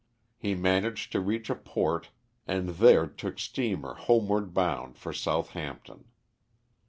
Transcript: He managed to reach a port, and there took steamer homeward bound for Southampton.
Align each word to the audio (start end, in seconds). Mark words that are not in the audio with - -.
He 0.35 0.55
managed 0.55 1.11
to 1.11 1.19
reach 1.19 1.47
a 1.47 1.53
port, 1.55 2.09
and 2.47 2.69
there 2.69 3.05
took 3.05 3.37
steamer 3.37 3.93
homeward 3.93 4.51
bound 4.51 4.97
for 4.97 5.13
Southampton. 5.13 6.05